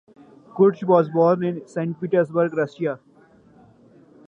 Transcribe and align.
Kurtz 0.57 0.83
was 0.83 1.09
born 1.09 1.43
in 1.43 1.67
Saint 1.67 2.01
Petersburg, 2.01 2.55
Russia. 2.57 2.99